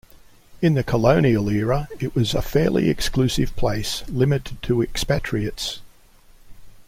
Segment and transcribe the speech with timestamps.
[0.63, 5.79] In the colonial era it was a fairly exclusive place limited to expatriates.